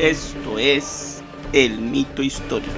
Esto 0.00 0.58
es 0.58 1.22
el 1.52 1.78
mito 1.78 2.22
histórico. 2.22 2.70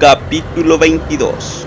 Capítulo 0.00 0.76
22 0.76 1.64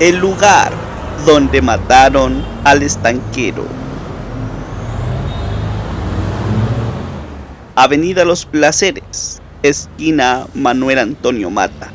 El 0.00 0.16
lugar 0.16 0.81
donde 1.24 1.62
mataron 1.62 2.44
al 2.64 2.82
estanquero. 2.82 3.64
Avenida 7.76 8.24
Los 8.24 8.44
Placeres, 8.44 9.40
esquina 9.62 10.46
Manuel 10.54 10.98
Antonio 10.98 11.48
Mata, 11.48 11.92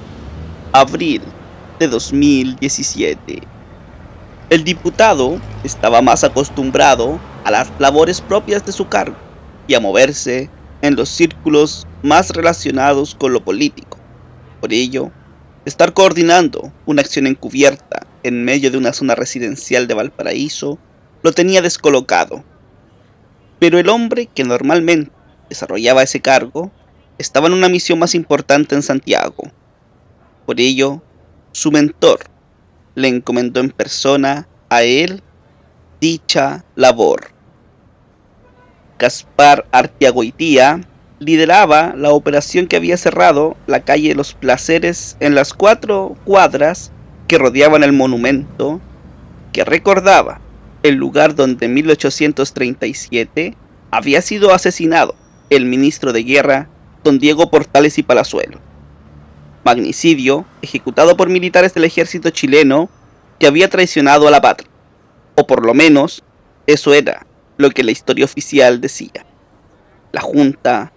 abril 0.71 1.21
de 1.79 1.87
2017. 1.87 3.41
El 4.49 4.63
diputado 4.63 5.39
estaba 5.63 6.01
más 6.01 6.23
acostumbrado 6.23 7.19
a 7.43 7.51
las 7.51 7.69
labores 7.79 8.21
propias 8.21 8.65
de 8.65 8.71
su 8.71 8.87
cargo 8.87 9.17
y 9.67 9.73
a 9.73 9.79
moverse 9.81 10.49
en 10.81 10.95
los 10.95 11.09
círculos 11.09 11.85
más 12.01 12.29
relacionados 12.29 13.13
con 13.13 13.33
lo 13.33 13.43
político. 13.43 13.97
Por 14.61 14.71
ello, 14.71 15.11
estar 15.67 15.93
coordinando 15.93 16.71
una 16.85 17.01
acción 17.01 17.27
encubierta 17.27 18.07
en 18.23 18.45
medio 18.45 18.71
de 18.71 18.77
una 18.77 18.93
zona 18.93 19.15
residencial 19.15 19.87
de 19.87 19.95
Valparaíso 19.95 20.79
lo 21.23 21.33
tenía 21.33 21.61
descolocado. 21.61 22.43
Pero 23.59 23.77
el 23.77 23.89
hombre 23.89 24.27
que 24.33 24.45
normalmente 24.45 25.11
desarrollaba 25.49 26.03
ese 26.03 26.21
cargo 26.21 26.71
estaba 27.17 27.47
en 27.47 27.53
una 27.53 27.67
misión 27.67 27.99
más 27.99 28.15
importante 28.15 28.75
en 28.75 28.81
Santiago. 28.81 29.51
Por 30.45 30.59
ello, 30.61 31.01
su 31.51 31.71
mentor 31.71 32.19
le 32.95 33.09
encomendó 33.09 33.59
en 33.59 33.71
persona 33.71 34.47
a 34.69 34.83
él 34.83 35.21
dicha 35.99 36.63
labor. 36.75 37.31
Gaspar 38.97 39.67
Artiagoitía 39.71 40.79
lideraba 41.19 41.93
la 41.95 42.11
operación 42.11 42.67
que 42.67 42.75
había 42.75 42.97
cerrado 42.97 43.57
la 43.65 43.81
calle 43.81 44.09
de 44.09 44.15
los 44.15 44.33
Placeres 44.33 45.17
en 45.19 45.35
las 45.35 45.53
cuatro 45.53 46.15
cuadras 46.25 46.91
que 47.27 47.37
rodeaban 47.37 47.83
el 47.83 47.93
monumento, 47.93 48.79
que 49.51 49.63
recordaba 49.63 50.39
el 50.83 50.95
lugar 50.95 51.35
donde 51.35 51.65
en 51.65 51.73
1837 51.73 53.55
había 53.91 54.21
sido 54.21 54.53
asesinado 54.53 55.15
el 55.49 55.65
ministro 55.65 56.13
de 56.13 56.23
guerra 56.23 56.69
don 57.03 57.19
Diego 57.19 57.49
Portales 57.49 57.97
y 57.97 58.03
Palazuelo. 58.03 58.59
Magnicidio 59.63 60.45
ejecutado 60.61 61.17
por 61.17 61.29
militares 61.29 61.73
del 61.73 61.85
ejército 61.85 62.29
chileno 62.29 62.89
que 63.39 63.47
había 63.47 63.69
traicionado 63.69 64.27
a 64.27 64.31
la 64.31 64.41
patria, 64.41 64.69
o 65.35 65.47
por 65.47 65.65
lo 65.65 65.73
menos 65.73 66.23
eso 66.67 66.93
era 66.93 67.25
lo 67.57 67.71
que 67.71 67.83
la 67.83 67.91
historia 67.91 68.25
oficial 68.25 68.81
decía. 68.81 69.25
La 70.11 70.21
Junta 70.21 70.91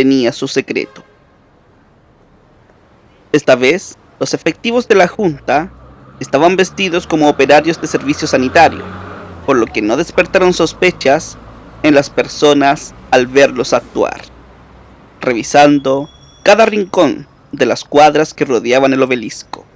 tenía 0.00 0.32
su 0.32 0.48
secreto. 0.48 1.04
Esta 3.32 3.54
vez, 3.54 3.98
los 4.18 4.32
efectivos 4.32 4.88
de 4.88 4.94
la 4.94 5.06
Junta 5.06 5.70
estaban 6.20 6.56
vestidos 6.56 7.06
como 7.06 7.28
operarios 7.28 7.78
de 7.78 7.86
servicio 7.86 8.26
sanitario, 8.26 8.82
por 9.44 9.58
lo 9.58 9.66
que 9.66 9.82
no 9.82 9.98
despertaron 9.98 10.54
sospechas 10.54 11.36
en 11.82 11.94
las 11.94 12.08
personas 12.08 12.94
al 13.10 13.26
verlos 13.26 13.74
actuar, 13.74 14.22
revisando 15.20 16.08
cada 16.44 16.64
rincón 16.64 17.26
de 17.52 17.66
las 17.66 17.84
cuadras 17.84 18.32
que 18.32 18.46
rodeaban 18.46 18.94
el 18.94 19.02
obelisco. 19.02 19.66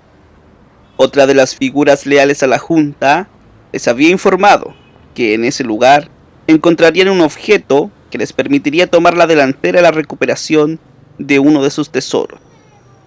Otra 0.96 1.26
de 1.26 1.34
las 1.34 1.54
figuras 1.54 2.06
leales 2.06 2.42
a 2.42 2.46
la 2.46 2.58
Junta 2.58 3.28
les 3.72 3.86
había 3.88 4.08
informado 4.08 4.74
que 5.14 5.34
en 5.34 5.44
ese 5.44 5.64
lugar 5.64 6.08
encontrarían 6.46 7.10
un 7.10 7.20
objeto 7.20 7.90
que 8.14 8.18
les 8.18 8.32
permitiría 8.32 8.86
tomar 8.86 9.16
la 9.16 9.26
delantera 9.26 9.80
en 9.80 9.82
la 9.82 9.90
recuperación 9.90 10.78
de 11.18 11.40
uno 11.40 11.64
de 11.64 11.70
sus 11.72 11.90
tesoros, 11.90 12.38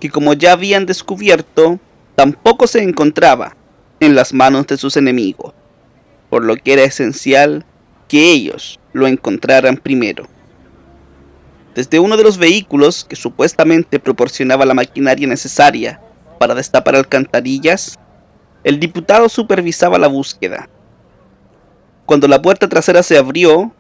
que 0.02 0.10
como 0.10 0.34
ya 0.34 0.52
habían 0.52 0.86
descubierto, 0.86 1.80
tampoco 2.16 2.68
se 2.68 2.84
encontraba 2.84 3.56
en 4.02 4.16
las 4.16 4.34
manos 4.34 4.68
de 4.68 4.76
sus 4.76 4.98
enemigos, 4.98 5.54
por 6.30 6.44
lo 6.44 6.58
que 6.58 6.74
era 6.74 6.84
esencial 6.84 7.66
que 8.10 8.34
ellos 8.34 8.82
lo 8.92 9.08
encontraran 9.08 9.78
primero. 9.78 10.28
Desde 11.74 12.02
uno 12.02 12.18
de 12.18 12.24
los 12.24 12.38
vehículos 12.38 13.06
que 13.06 13.16
supuestamente 13.16 14.00
proporcionaba 14.00 14.66
la 14.66 14.74
maquinaria 14.74 15.26
necesaria 15.26 16.02
para 16.38 16.54
destapar 16.54 16.98
alcantarillas, 16.98 17.98
el 18.66 18.78
diputado 18.78 19.30
supervisaba 19.30 19.98
la 20.00 20.08
búsqueda. 20.08 20.68
Cuando 22.06 22.28
la 22.28 22.42
puerta 22.42 22.68
trasera 22.68 23.04
se 23.04 23.18
abrió, 23.18 23.72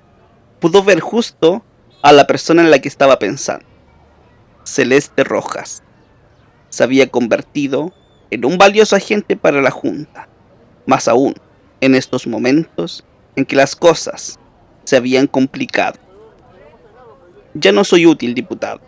pudo 0.59 0.83
ver 0.83 0.99
justo 0.99 1.63
a 2.01 2.11
la 2.13 2.27
persona 2.27 2.61
en 2.61 2.71
la 2.71 2.79
que 2.79 2.87
estaba 2.87 3.19
pensando. 3.19 3.65
Celeste 4.63 5.23
Rojas. 5.23 5.83
Se 6.69 6.83
había 6.83 7.09
convertido 7.09 7.93
en 8.29 8.45
un 8.45 8.57
valioso 8.57 8.95
agente 8.95 9.37
para 9.37 9.61
la 9.61 9.71
Junta, 9.71 10.27
más 10.85 11.07
aún 11.07 11.35
en 11.79 11.95
estos 11.95 12.27
momentos 12.27 13.03
en 13.35 13.45
que 13.45 13.55
las 13.55 13.75
cosas 13.75 14.39
se 14.83 14.97
habían 14.97 15.27
complicado. 15.27 15.99
Ya 17.53 17.71
no 17.71 17.83
soy 17.83 18.05
útil, 18.05 18.33
diputado. 18.33 18.81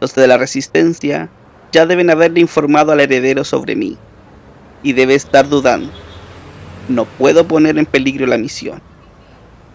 Los 0.00 0.14
de 0.14 0.26
la 0.26 0.38
Resistencia 0.38 1.28
ya 1.72 1.84
deben 1.84 2.10
haberle 2.10 2.40
informado 2.40 2.92
al 2.92 3.00
heredero 3.00 3.44
sobre 3.44 3.76
mí, 3.76 3.98
y 4.82 4.92
debe 4.92 5.14
estar 5.14 5.48
dudando. 5.48 5.92
No 6.88 7.04
puedo 7.04 7.46
poner 7.46 7.76
en 7.76 7.84
peligro 7.86 8.26
la 8.26 8.38
misión 8.38 8.80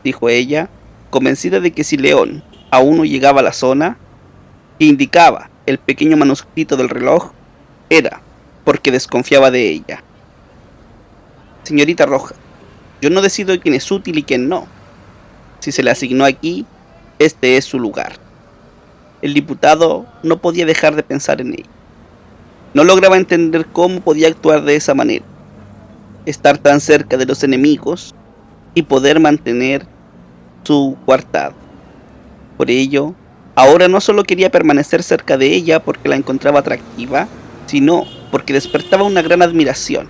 dijo 0.03 0.30
ella, 0.30 0.69
convencida 1.09 1.59
de 1.59 1.72
que 1.72 1.84
si 1.84 1.97
León 1.97 2.44
aún 2.72 2.97
no 2.97 3.06
llegaba 3.06 3.41
a 3.41 3.44
la 3.44 3.53
zona, 3.53 3.97
que 4.80 4.86
indicaba 4.86 5.50
el 5.66 5.78
pequeño 5.78 6.18
manuscrito 6.18 6.75
del 6.75 6.90
reloj, 6.90 7.31
era 7.90 8.22
porque 8.63 8.92
desconfiaba 8.92 9.52
de 9.52 9.69
ella. 9.69 10.03
Señorita 11.63 12.06
Roja, 12.06 12.36
yo 13.02 13.09
no 13.09 13.22
decido 13.22 13.59
quién 13.59 13.75
es 13.75 13.92
útil 13.92 14.18
y 14.18 14.24
quién 14.24 14.50
no. 14.50 14.68
Si 15.59 15.72
se 15.72 15.84
le 15.84 15.92
asignó 15.92 16.25
aquí, 16.25 16.66
este 17.19 17.58
es 17.58 17.66
su 17.66 17.80
lugar. 17.80 18.13
El 19.22 19.34
diputado 19.34 20.06
no 20.24 20.42
podía 20.42 20.66
dejar 20.66 20.96
de 20.96 21.03
pensar 21.03 21.40
en 21.40 21.53
ella. 21.53 21.69
No 22.74 22.84
lograba 22.84 23.18
entender 23.18 23.68
cómo 23.68 24.02
podía 24.02 24.28
actuar 24.28 24.63
de 24.63 24.75
esa 24.75 24.94
manera. 24.94 25.24
Estar 26.25 26.58
tan 26.58 26.81
cerca 26.81 27.18
de 27.18 27.25
los 27.25 27.44
enemigos 27.44 28.16
y 28.74 28.81
poder 28.81 29.19
mantener 29.19 29.86
su 30.63 30.97
cuartado. 31.06 31.53
Por 32.57 32.69
ello, 32.69 33.13
ahora 33.56 33.88
no 33.88 34.00
solo 34.01 34.24
quería 34.24 34.51
permanecer 34.51 35.03
cerca 35.03 35.38
de 35.38 35.47
ella 35.47 35.84
porque 35.84 36.09
la 36.09 36.16
encontraba 36.16 36.59
atractiva, 36.59 37.28
sino 37.66 38.06
porque 38.31 38.53
despertaba 38.53 39.03
una 39.03 39.22
gran 39.22 39.41
admiración. 39.41 40.07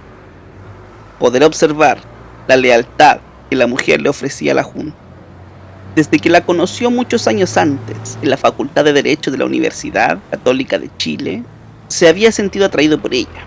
Poder 1.19 1.43
observar 1.43 1.99
la 2.47 2.57
lealtad 2.57 3.19
que 3.49 3.55
la 3.55 3.67
mujer 3.67 4.01
le 4.01 4.09
ofrecía 4.09 4.51
a 4.51 4.55
la 4.55 4.63
Junta. 4.63 4.97
Desde 5.95 6.17
que 6.17 6.29
la 6.29 6.41
conoció 6.41 6.89
muchos 6.89 7.27
años 7.27 7.55
antes 7.55 8.17
en 8.21 8.29
la 8.29 8.37
Facultad 8.37 8.83
de 8.83 8.93
Derecho 8.93 9.29
de 9.29 9.37
la 9.37 9.45
Universidad 9.45 10.17
Católica 10.31 10.79
de 10.79 10.89
Chile, 10.97 11.43
se 11.87 12.07
había 12.07 12.31
sentido 12.31 12.65
atraído 12.65 12.99
por 12.99 13.13
ella. 13.13 13.45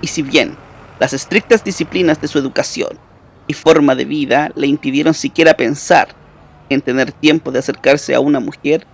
Y 0.00 0.08
si 0.08 0.22
bien 0.22 0.56
las 0.98 1.12
estrictas 1.12 1.62
disciplinas 1.62 2.20
de 2.20 2.28
su 2.28 2.38
educación 2.38 2.98
y 3.46 3.52
forma 3.52 3.94
de 3.94 4.04
vida 4.04 4.50
le 4.56 4.66
impidieron 4.66 5.14
siquiera 5.14 5.54
pensar 5.54 6.08
en 6.68 6.80
tener 6.80 7.12
tiempo 7.12 7.50
de 7.50 7.58
acercarse 7.58 8.14
a 8.14 8.20
una 8.20 8.40
mujer, 8.40 8.86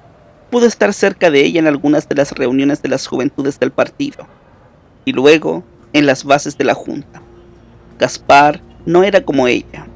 pudo 0.50 0.67
estar 0.67 0.93
cerca 0.93 1.31
de 1.31 1.44
ella 1.44 1.61
en 1.61 1.67
algunas 1.67 2.08
de 2.08 2.17
las 2.17 2.32
reuniones 2.32 2.82
de 2.82 2.88
las 2.88 3.06
juventudes 3.06 3.61
del 3.61 3.70
partido, 3.70 4.26
y 5.05 5.12
luego 5.12 5.62
en 5.93 6.06
las 6.06 6.25
bases 6.25 6.58
de 6.58 6.64
la 6.64 6.75
Junta. 6.75 7.22
Gaspar 7.99 8.61
no 8.87 9.05
era 9.05 9.22
como 9.22 9.46
ella. 9.46 9.87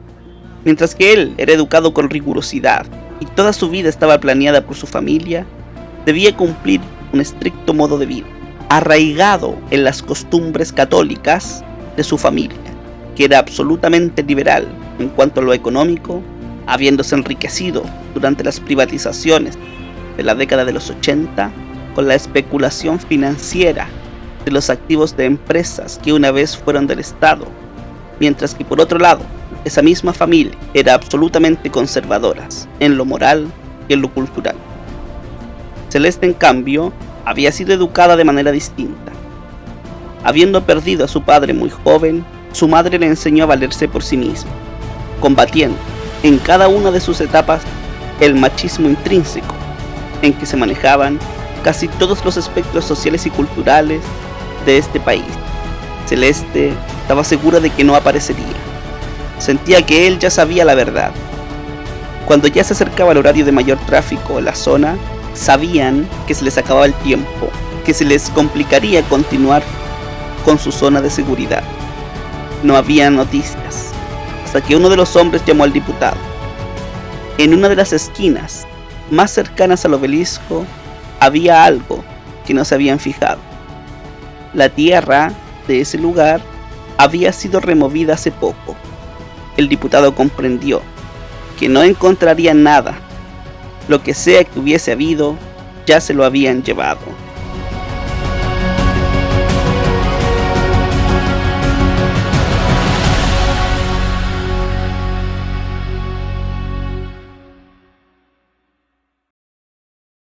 Mientras 0.64 0.94
que 0.94 1.12
él 1.12 1.34
era 1.36 1.52
educado 1.52 1.92
con 1.92 2.10
rigurosidad 2.10 2.86
y 3.20 3.26
toda 3.26 3.52
su 3.52 3.68
vida 3.68 3.88
estaba 3.88 4.18
planeada 4.18 4.64
por 4.64 4.76
su 4.76 4.86
familia, 4.86 5.46
debía 6.06 6.36
cumplir 6.36 6.80
un 7.12 7.20
estricto 7.20 7.74
modo 7.74 7.98
de 7.98 8.06
vida, 8.06 8.26
arraigado 8.68 9.56
en 9.70 9.84
las 9.84 10.02
costumbres 10.02 10.72
católicas 10.72 11.64
de 11.96 12.04
su 12.04 12.18
familia, 12.18 12.56
que 13.14 13.24
era 13.24 13.38
absolutamente 13.38 14.22
liberal 14.22 14.66
en 14.98 15.08
cuanto 15.08 15.40
a 15.40 15.44
lo 15.44 15.52
económico 15.52 16.22
habiéndose 16.66 17.14
enriquecido 17.14 17.84
durante 18.14 18.44
las 18.44 18.60
privatizaciones 18.60 19.58
de 20.16 20.22
la 20.22 20.34
década 20.34 20.64
de 20.64 20.72
los 20.72 20.90
80 20.90 21.50
con 21.94 22.08
la 22.08 22.14
especulación 22.14 22.98
financiera 22.98 23.88
de 24.44 24.50
los 24.50 24.70
activos 24.70 25.16
de 25.16 25.24
empresas 25.24 26.00
que 26.02 26.12
una 26.12 26.30
vez 26.30 26.56
fueron 26.56 26.86
del 26.86 26.98
Estado, 26.98 27.46
mientras 28.20 28.54
que 28.54 28.64
por 28.64 28.80
otro 28.80 28.98
lado 28.98 29.22
esa 29.64 29.82
misma 29.82 30.12
familia 30.12 30.52
era 30.74 30.94
absolutamente 30.94 31.70
conservadora 31.70 32.46
en 32.80 32.96
lo 32.96 33.04
moral 33.04 33.46
y 33.88 33.94
en 33.94 34.02
lo 34.02 34.12
cultural. 34.12 34.56
Celeste, 35.88 36.26
en 36.26 36.34
cambio, 36.34 36.92
había 37.24 37.52
sido 37.52 37.72
educada 37.72 38.16
de 38.16 38.24
manera 38.24 38.50
distinta. 38.50 39.12
Habiendo 40.24 40.64
perdido 40.64 41.04
a 41.04 41.08
su 41.08 41.22
padre 41.22 41.54
muy 41.54 41.70
joven, 41.70 42.24
su 42.52 42.68
madre 42.68 42.98
le 42.98 43.06
enseñó 43.06 43.44
a 43.44 43.48
valerse 43.48 43.88
por 43.88 44.02
sí 44.02 44.16
misma, 44.16 44.50
combatiendo 45.20 45.76
en 46.24 46.38
cada 46.38 46.68
una 46.68 46.90
de 46.90 47.00
sus 47.00 47.20
etapas 47.20 47.62
el 48.18 48.34
machismo 48.34 48.88
intrínseco 48.88 49.54
en 50.22 50.32
que 50.32 50.46
se 50.46 50.56
manejaban 50.56 51.18
casi 51.62 51.86
todos 51.86 52.24
los 52.24 52.38
aspectos 52.38 52.86
sociales 52.86 53.26
y 53.26 53.30
culturales 53.30 54.00
de 54.64 54.78
este 54.78 54.98
país. 54.98 55.24
Celeste 56.06 56.72
estaba 57.02 57.24
segura 57.24 57.60
de 57.60 57.68
que 57.68 57.84
no 57.84 57.94
aparecería. 57.94 58.56
Sentía 59.38 59.84
que 59.84 60.06
él 60.06 60.18
ya 60.18 60.30
sabía 60.30 60.64
la 60.64 60.74
verdad. 60.74 61.10
Cuando 62.24 62.48
ya 62.48 62.64
se 62.64 62.72
acercaba 62.72 63.12
el 63.12 63.18
horario 63.18 63.44
de 63.44 63.52
mayor 63.52 63.78
tráfico 63.86 64.38
en 64.38 64.46
la 64.46 64.54
zona, 64.54 64.96
sabían 65.34 66.08
que 66.26 66.34
se 66.34 66.44
les 66.44 66.56
acababa 66.56 66.86
el 66.86 66.94
tiempo, 66.94 67.50
que 67.84 67.92
se 67.92 68.06
les 68.06 68.30
complicaría 68.30 69.02
continuar 69.02 69.62
con 70.42 70.58
su 70.58 70.72
zona 70.72 71.02
de 71.02 71.10
seguridad. 71.10 71.62
No 72.62 72.76
había 72.76 73.10
noticias, 73.10 73.83
hasta 74.54 74.68
que 74.68 74.76
uno 74.76 74.88
de 74.88 74.96
los 74.96 75.16
hombres 75.16 75.44
llamó 75.44 75.64
al 75.64 75.72
diputado. 75.72 76.16
En 77.38 77.54
una 77.54 77.68
de 77.68 77.74
las 77.74 77.92
esquinas 77.92 78.68
más 79.10 79.32
cercanas 79.32 79.84
al 79.84 79.94
obelisco 79.94 80.64
había 81.18 81.64
algo 81.64 82.04
que 82.46 82.54
no 82.54 82.64
se 82.64 82.76
habían 82.76 83.00
fijado. 83.00 83.40
La 84.52 84.68
tierra 84.68 85.32
de 85.66 85.80
ese 85.80 85.98
lugar 85.98 86.40
había 86.98 87.32
sido 87.32 87.58
removida 87.58 88.14
hace 88.14 88.30
poco. 88.30 88.76
El 89.56 89.68
diputado 89.68 90.14
comprendió 90.14 90.82
que 91.58 91.68
no 91.68 91.82
encontraría 91.82 92.54
nada. 92.54 92.94
Lo 93.88 94.04
que 94.04 94.14
sea 94.14 94.44
que 94.44 94.60
hubiese 94.60 94.92
habido, 94.92 95.34
ya 95.84 96.00
se 96.00 96.14
lo 96.14 96.24
habían 96.24 96.62
llevado. 96.62 97.00